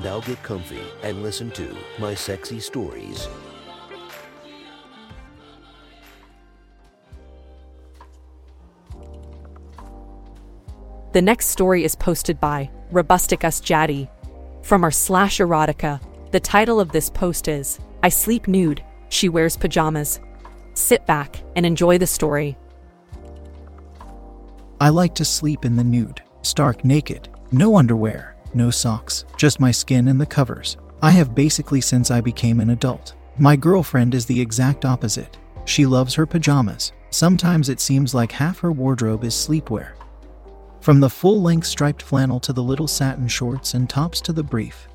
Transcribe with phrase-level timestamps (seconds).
[0.00, 3.28] Now get comfy and listen to my sexy stories.
[11.12, 14.08] The next story is posted by Robusticus Jaddy.
[14.62, 19.56] From our slash erotica, the title of this post is I Sleep Nude, She Wears
[19.56, 20.20] Pajamas.
[20.72, 22.56] Sit back and enjoy the story.
[24.80, 29.70] I like to sleep in the nude, stark naked, no underwear, no socks, just my
[29.70, 30.76] skin and the covers.
[31.00, 33.14] I have basically since I became an adult.
[33.38, 35.38] My girlfriend is the exact opposite.
[35.64, 36.92] She loves her pajamas.
[37.10, 39.92] Sometimes it seems like half her wardrobe is sleepwear.
[40.80, 44.42] From the full length striped flannel to the little satin shorts and tops to the
[44.42, 44.88] brief,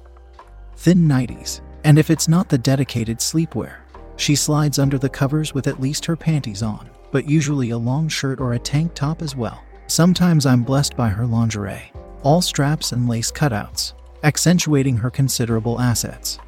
[0.76, 1.62] thin nighties.
[1.84, 3.78] And if it's not the dedicated sleepwear,
[4.18, 8.10] she slides under the covers with at least her panties on, but usually a long
[8.10, 9.64] shirt or a tank top as well.
[9.88, 11.92] Sometimes I'm blessed by her lingerie,
[12.24, 16.40] all straps and lace cutouts, accentuating her considerable assets,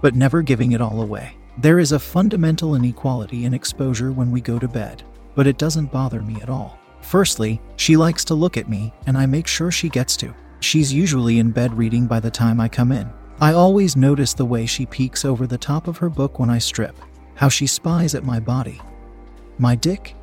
[0.00, 1.36] but never giving it all away.
[1.58, 5.02] There is a fundamental inequality in exposure when we go to bed,
[5.34, 6.78] but it doesn't bother me at all.
[7.02, 10.34] Firstly, she likes to look at me, and I make sure she gets to.
[10.60, 13.12] She's usually in bed reading by the time I come in.
[13.40, 16.58] I always notice the way she peeks over the top of her book when I
[16.58, 16.96] strip,
[17.34, 18.80] how she spies at my body,
[19.58, 20.14] my dick,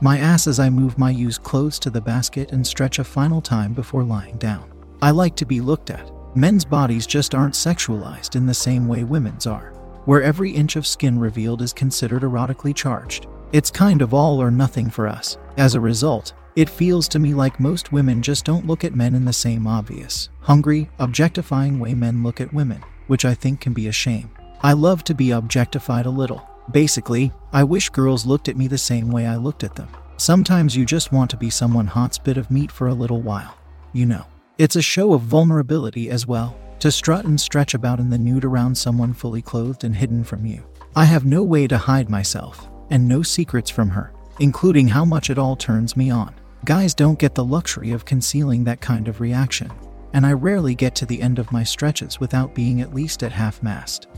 [0.00, 3.40] my ass as I move my used clothes to the basket and stretch a final
[3.40, 4.70] time before lying down.
[5.00, 6.10] I like to be looked at.
[6.36, 9.72] Men's bodies just aren't sexualized in the same way women's are,
[10.04, 13.26] where every inch of skin revealed is considered erotically charged.
[13.52, 15.38] It's kind of all or nothing for us.
[15.56, 19.14] As a result, it feels to me like most women just don't look at men
[19.14, 23.72] in the same obvious, hungry, objectifying way men look at women, which I think can
[23.72, 24.30] be a shame.
[24.62, 26.46] I love to be objectified a little.
[26.70, 29.88] Basically, I wish girls looked at me the same way I looked at them.
[30.16, 33.56] Sometimes you just want to be someone hot's bit of meat for a little while.
[33.92, 34.24] You know.
[34.58, 38.44] It's a show of vulnerability as well, to strut and stretch about in the nude
[38.44, 40.64] around someone fully clothed and hidden from you.
[40.94, 45.28] I have no way to hide myself, and no secrets from her, including how much
[45.30, 46.34] it all turns me on.
[46.64, 49.70] Guys don't get the luxury of concealing that kind of reaction,
[50.14, 53.32] and I rarely get to the end of my stretches without being at least at
[53.32, 54.08] half mast.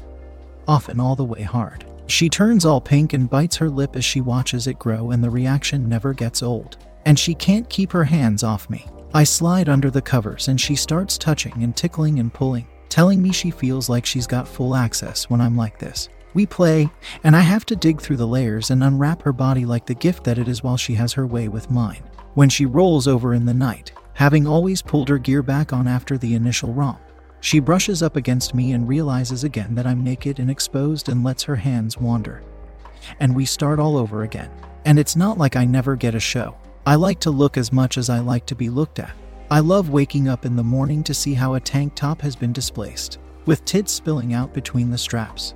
[0.68, 1.84] Often all the way hard.
[2.08, 5.30] She turns all pink and bites her lip as she watches it grow, and the
[5.30, 6.78] reaction never gets old.
[7.04, 8.86] And she can't keep her hands off me.
[9.12, 13.32] I slide under the covers and she starts touching and tickling and pulling, telling me
[13.32, 16.08] she feels like she's got full access when I'm like this.
[16.34, 16.90] We play,
[17.24, 20.24] and I have to dig through the layers and unwrap her body like the gift
[20.24, 22.02] that it is while she has her way with mine.
[22.34, 26.18] When she rolls over in the night, having always pulled her gear back on after
[26.18, 27.00] the initial romp,
[27.40, 31.42] she brushes up against me and realizes again that I'm naked and exposed and lets
[31.44, 32.42] her hands wander.
[33.20, 34.50] And we start all over again.
[34.84, 36.56] And it's not like I never get a show.
[36.86, 39.12] I like to look as much as I like to be looked at.
[39.50, 42.52] I love waking up in the morning to see how a tank top has been
[42.52, 45.54] displaced, with tits spilling out between the straps.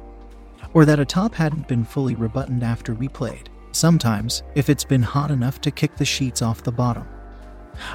[0.74, 3.50] Or that a top hadn't been fully rebuttoned after we played.
[3.72, 7.06] Sometimes, if it's been hot enough to kick the sheets off the bottom.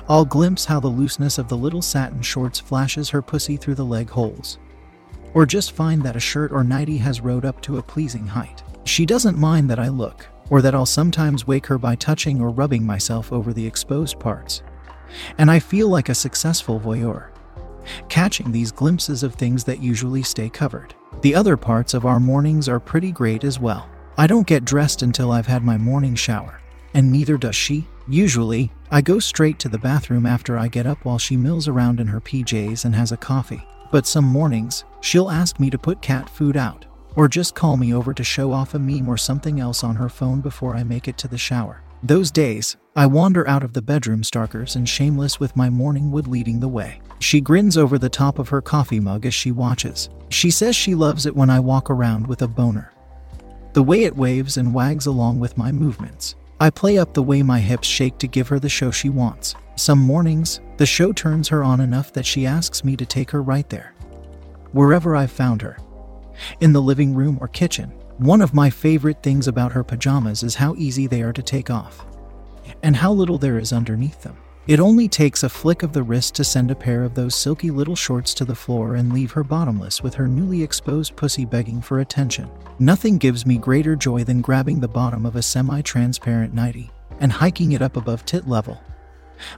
[0.09, 3.85] I'll glimpse how the looseness of the little satin shorts flashes her pussy through the
[3.85, 4.57] leg holes.
[5.33, 8.63] Or just find that a shirt or nightie has rode up to a pleasing height.
[8.85, 12.49] She doesn't mind that I look, or that I'll sometimes wake her by touching or
[12.49, 14.63] rubbing myself over the exposed parts.
[15.37, 17.29] And I feel like a successful voyeur,
[18.09, 20.93] catching these glimpses of things that usually stay covered.
[21.21, 23.89] The other parts of our mornings are pretty great as well.
[24.17, 26.61] I don't get dressed until I've had my morning shower,
[26.93, 27.87] and neither does she.
[28.07, 31.99] Usually, I go straight to the bathroom after I get up while she mills around
[31.99, 33.65] in her PJs and has a coffee.
[33.91, 36.85] But some mornings, she'll ask me to put cat food out,
[37.15, 40.07] or just call me over to show off a meme or something else on her
[40.07, 41.83] phone before I make it to the shower.
[42.01, 46.27] Those days, I wander out of the bedroom starkers and shameless with my morning wood
[46.27, 47.01] leading the way.
[47.19, 50.09] She grins over the top of her coffee mug as she watches.
[50.29, 52.93] She says she loves it when I walk around with a boner.
[53.73, 56.35] The way it waves and wags along with my movements.
[56.59, 59.53] I play up the way my hips shake to give her the show she wants.
[59.75, 63.43] Some mornings, the show turns her on enough that she asks me to take her
[63.43, 63.93] right there.
[64.71, 65.77] Wherever I've found her.
[66.59, 67.91] In the living room or kitchen.
[68.17, 71.69] One of my favorite things about her pajamas is how easy they are to take
[71.69, 72.03] off.
[72.81, 74.37] And how little there is underneath them.
[74.67, 77.71] It only takes a flick of the wrist to send a pair of those silky
[77.71, 81.81] little shorts to the floor and leave her bottomless with her newly exposed pussy begging
[81.81, 82.49] for attention.
[82.77, 86.91] Nothing gives me greater joy than grabbing the bottom of a semi transparent nightie
[87.21, 88.81] and hiking it up above tit level,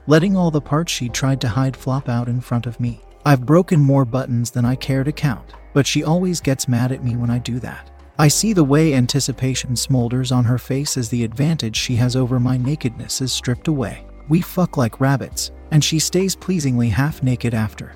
[0.06, 3.00] letting all the parts she tried to hide flop out in front of me.
[3.24, 7.02] I've broken more buttons than I care to count, but she always gets mad at
[7.02, 7.90] me when I do that.
[8.16, 12.38] I see the way anticipation smolders on her face as the advantage she has over
[12.38, 14.04] my nakedness is stripped away.
[14.30, 17.94] We fuck like rabbits, and she stays pleasingly half naked after.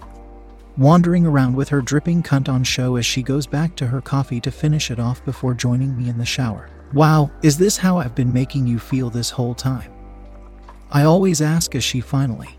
[0.77, 4.41] Wandering around with her dripping cunt on show as she goes back to her coffee
[4.41, 6.69] to finish it off before joining me in the shower.
[6.93, 9.93] Wow, is this how I've been making you feel this whole time?
[10.91, 12.59] I always ask as she finally,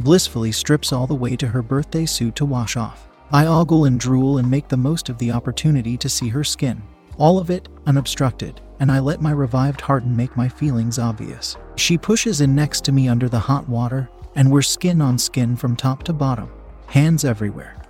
[0.00, 3.08] blissfully strips all the way to her birthday suit to wash off.
[3.30, 6.82] I ogle and drool and make the most of the opportunity to see her skin,
[7.16, 11.56] all of it unobstructed, and I let my revived heart make my feelings obvious.
[11.76, 15.56] She pushes in next to me under the hot water, and we're skin on skin
[15.56, 16.50] from top to bottom,
[16.86, 17.82] hands everywhere.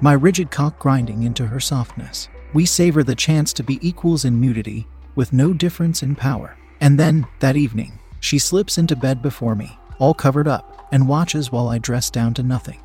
[0.00, 2.28] My rigid cock grinding into her softness.
[2.52, 6.56] We savor the chance to be equals in nudity, with no difference in power.
[6.80, 11.50] And then, that evening, she slips into bed before me, all covered up, and watches
[11.50, 12.80] while I dress down to nothing.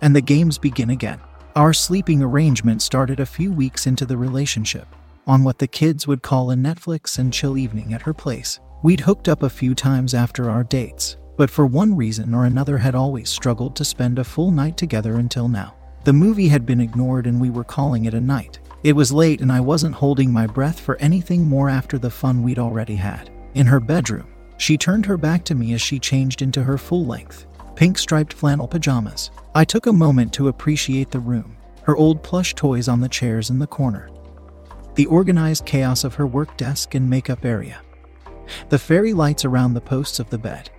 [0.00, 1.20] And the games begin again.
[1.56, 4.86] Our sleeping arrangement started a few weeks into the relationship,
[5.26, 8.60] on what the kids would call a Netflix and chill evening at her place.
[8.82, 12.78] We'd hooked up a few times after our dates, but for one reason or another
[12.78, 15.74] had always struggled to spend a full night together until now.
[16.04, 18.58] The movie had been ignored and we were calling it a night.
[18.82, 22.42] It was late and I wasn't holding my breath for anything more after the fun
[22.42, 23.30] we'd already had.
[23.54, 24.26] In her bedroom,
[24.56, 27.46] she turned her back to me as she changed into her full length,
[27.76, 29.30] pink striped flannel pajamas.
[29.54, 33.50] I took a moment to appreciate the room, her old plush toys on the chairs
[33.50, 34.10] in the corner,
[34.94, 37.80] the organized chaos of her work desk and makeup area,
[38.68, 40.70] the fairy lights around the posts of the bed.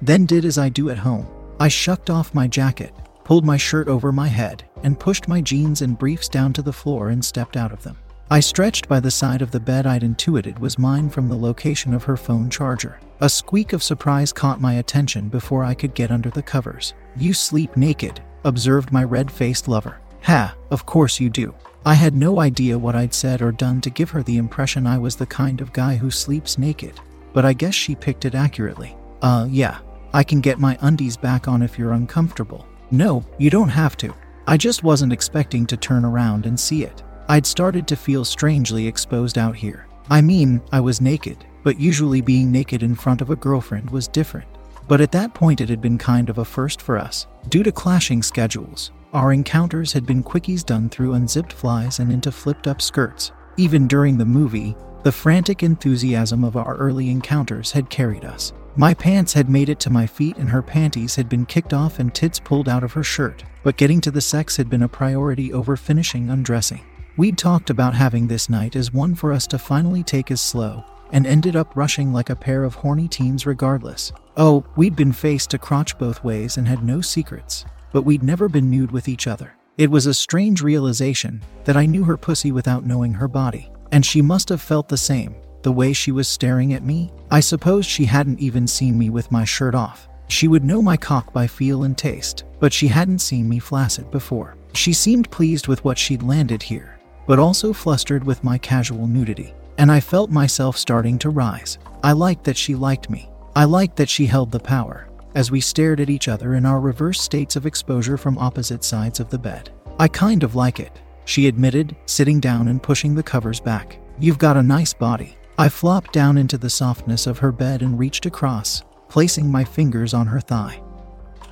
[0.00, 1.26] Then did as I do at home.
[1.58, 2.92] I shucked off my jacket,
[3.24, 6.72] pulled my shirt over my head, and pushed my jeans and briefs down to the
[6.72, 7.98] floor and stepped out of them.
[8.30, 11.92] I stretched by the side of the bed I'd intuited was mine from the location
[11.92, 12.98] of her phone charger.
[13.20, 16.94] A squeak of surprise caught my attention before I could get under the covers.
[17.16, 20.00] You sleep naked, observed my red faced lover.
[20.24, 21.54] Ha, of course you do.
[21.84, 24.98] I had no idea what I'd said or done to give her the impression I
[24.98, 27.00] was the kind of guy who sleeps naked,
[27.32, 28.96] but I guess she picked it accurately.
[29.20, 29.78] Uh, yeah,
[30.12, 32.66] I can get my undies back on if you're uncomfortable.
[32.90, 34.14] No, you don't have to.
[34.46, 37.02] I just wasn't expecting to turn around and see it.
[37.28, 39.86] I'd started to feel strangely exposed out here.
[40.10, 44.08] I mean, I was naked, but usually being naked in front of a girlfriend was
[44.08, 44.48] different.
[44.88, 47.26] But at that point, it had been kind of a first for us.
[47.48, 52.32] Due to clashing schedules, our encounters had been quickies done through unzipped flies and into
[52.32, 53.32] flipped up skirts.
[53.58, 58.52] Even during the movie, the frantic enthusiasm of our early encounters had carried us.
[58.74, 61.98] My pants had made it to my feet and her panties had been kicked off
[61.98, 64.88] and tits pulled out of her shirt, but getting to the sex had been a
[64.88, 66.80] priority over finishing undressing.
[67.18, 70.84] We'd talked about having this night as one for us to finally take as slow,
[71.10, 74.10] and ended up rushing like a pair of horny teens regardless.
[74.38, 78.48] Oh, we'd been faced to crotch both ways and had no secrets, but we'd never
[78.48, 79.54] been nude with each other.
[79.78, 84.04] It was a strange realization that I knew her pussy without knowing her body, and
[84.04, 87.12] she must have felt the same, the way she was staring at me.
[87.30, 90.08] I suppose she hadn't even seen me with my shirt off.
[90.28, 94.10] She would know my cock by feel and taste, but she hadn't seen me flaccid
[94.10, 94.56] before.
[94.74, 99.54] She seemed pleased with what she'd landed here, but also flustered with my casual nudity.
[99.78, 101.78] And I felt myself starting to rise.
[102.02, 103.30] I liked that she liked me.
[103.54, 106.80] I liked that she held the power, as we stared at each other in our
[106.80, 109.70] reverse states of exposure from opposite sides of the bed.
[109.98, 113.98] I kind of like it, she admitted, sitting down and pushing the covers back.
[114.18, 115.36] You've got a nice body.
[115.58, 120.14] I flopped down into the softness of her bed and reached across, placing my fingers
[120.14, 120.82] on her thigh.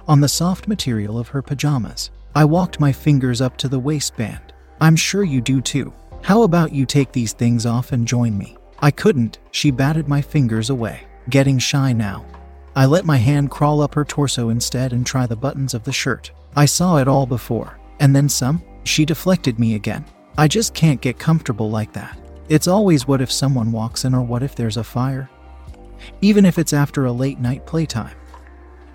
[0.08, 4.50] On the soft material of her pajamas, I walked my fingers up to the waistband
[4.82, 5.92] I'm sure you do too.
[6.22, 8.56] How about you take these things off and join me?
[8.78, 12.24] I couldn't, she batted my fingers away, getting shy now.
[12.76, 15.92] I let my hand crawl up her torso instead and try the buttons of the
[15.92, 16.30] shirt.
[16.54, 18.62] I saw it all before, and then some.
[18.84, 20.04] She deflected me again.
[20.38, 22.18] I just can't get comfortable like that.
[22.48, 25.28] It's always what if someone walks in or what if there's a fire?
[26.20, 28.16] Even if it's after a late night playtime.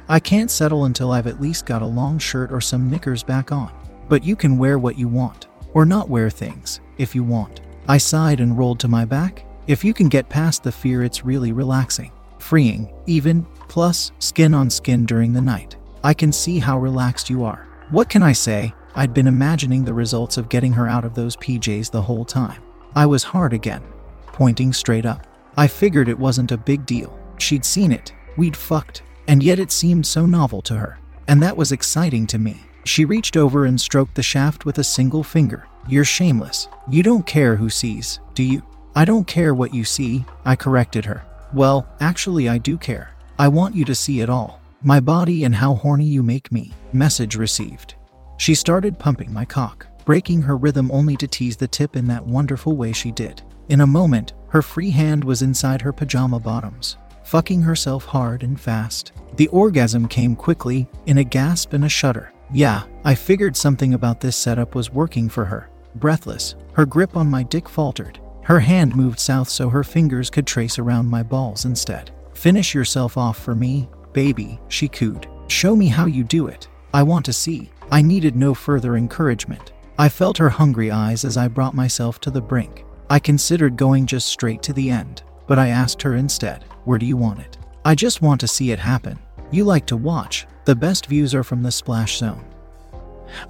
[0.08, 3.52] I can't settle until I've at least got a long shirt or some knickers back
[3.52, 3.72] on.
[4.08, 5.48] But you can wear what you want.
[5.74, 7.62] Or not wear things, if you want.
[7.88, 9.46] I sighed and rolled to my back.
[9.68, 12.12] If you can get past the fear, it's really relaxing,
[12.46, 15.76] freeing, even, plus, skin on skin during the night.
[16.04, 17.68] I can see how relaxed you are.
[17.90, 18.72] What can I say?
[18.94, 22.62] I'd been imagining the results of getting her out of those PJs the whole time.
[22.96, 23.82] I was hard again,
[24.28, 25.26] pointing straight up.
[25.58, 27.18] I figured it wasn't a big deal.
[27.40, 28.14] She'd seen it.
[28.38, 29.02] We'd fucked.
[29.28, 31.00] and yet it seemed so novel to her.
[31.28, 32.62] And that was exciting to me.
[32.84, 35.66] She reached over and stroked the shaft with a single finger.
[35.88, 36.68] You're shameless.
[36.88, 38.62] You don't care who sees, do you?
[38.96, 41.26] I don't care what you see, I corrected her.
[41.56, 43.12] Well, actually, I do care.
[43.40, 44.60] I want you to see it all.
[44.84, 46.74] My body and how horny you make me.
[46.92, 47.96] Message received.
[48.38, 52.28] She started pumping my cock, breaking her rhythm only to tease the tip in that
[52.28, 53.42] wonderful way she did.
[53.70, 58.60] In a moment, her free hand was inside her pajama bottoms, fucking herself hard and
[58.60, 59.14] fast.
[59.38, 62.34] The orgasm came quickly, in a gasp and a shudder.
[62.52, 65.70] Yeah, I figured something about this setup was working for her.
[65.96, 68.20] Breathless, her grip on my dick faltered.
[68.46, 72.12] Her hand moved south so her fingers could trace around my balls instead.
[72.36, 75.28] Finish yourself off for me, baby, she cooed.
[75.48, 76.68] Show me how you do it.
[76.94, 77.72] I want to see.
[77.90, 79.74] I needed no further encouragement.
[79.98, 82.86] I felt her hungry eyes as I brought myself to the brink.
[83.10, 87.08] I considered going just straight to the end, but I asked her instead, Where do
[87.08, 87.58] you want it?
[87.84, 89.18] I just want to see it happen.
[89.50, 90.46] You like to watch.
[90.66, 92.46] The best views are from the splash zone.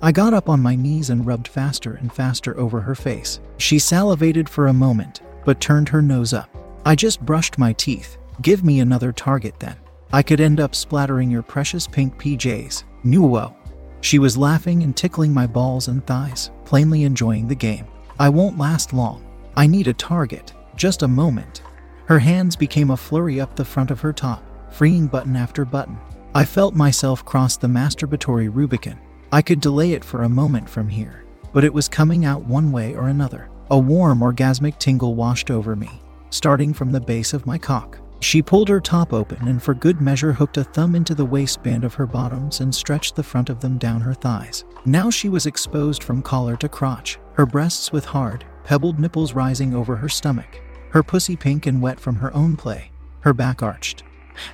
[0.01, 3.39] I got up on my knees and rubbed faster and faster over her face.
[3.58, 6.50] She salivated for a moment, but turned her nose up.
[6.86, 8.17] I just brushed my teeth.
[8.41, 9.75] Give me another target then.
[10.13, 12.84] I could end up splattering your precious pink PJs.
[13.03, 13.55] Nuo.
[14.01, 17.88] She was laughing and tickling my balls and thighs, plainly enjoying the game.
[18.20, 19.25] I won't last long.
[19.58, 20.53] I need a target.
[20.75, 21.63] Just a moment.
[22.05, 25.98] Her hands became a flurry up the front of her top, freeing button after button.
[26.36, 29.00] I felt myself cross the masturbatory Rubicon.
[29.32, 32.72] I could delay it for a moment from here, but it was coming out one
[32.72, 33.50] way or another.
[33.72, 35.89] A warm, orgasmic tingle washed over me,
[36.29, 37.98] starting from the base of my cock.
[38.22, 41.84] She pulled her top open and, for good measure, hooked a thumb into the waistband
[41.84, 44.63] of her bottoms and stretched the front of them down her thighs.
[44.86, 49.74] Now she was exposed from collar to crotch, her breasts with hard, pebbled nipples rising
[49.75, 52.91] over her stomach, her pussy pink and wet from her own play,
[53.22, 54.03] her back arched,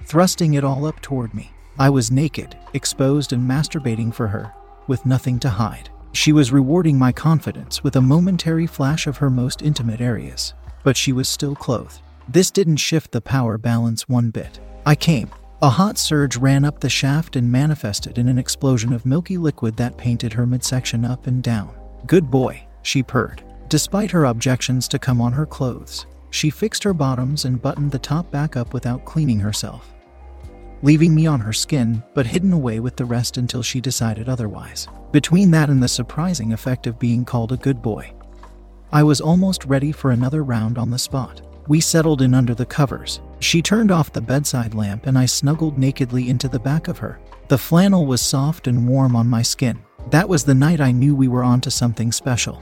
[0.06, 1.52] thrusting it all up toward me.
[1.78, 4.54] I was naked, exposed, and masturbating for her,
[4.92, 5.90] with nothing to hide.
[6.12, 10.98] She was rewarding my confidence with a momentary flash of her most intimate areas, but
[10.98, 12.02] she was still clothed.
[12.28, 14.60] This didn't shift the power balance one bit.
[14.86, 15.30] I came.
[15.62, 19.78] A hot surge ran up the shaft and manifested in an explosion of milky liquid
[19.78, 21.74] that painted her midsection up and down.
[22.06, 23.44] Good boy, she purred.
[23.70, 28.00] Despite her objections to come on her clothes, she fixed her bottoms and buttoned the
[28.00, 29.94] top back up without cleaning herself,
[30.82, 34.88] leaving me on her skin, but hidden away with the rest until she decided otherwise.
[35.12, 38.14] Between that and the surprising effect of being called a good boy,
[38.92, 41.42] I was almost ready for another round on the spot.
[41.68, 43.22] We settled in under the covers.
[43.40, 47.20] She turned off the bedside lamp and I snuggled nakedly into the back of her.
[47.48, 49.80] The flannel was soft and warm on my skin.
[50.10, 52.62] That was the night I knew we were onto something special.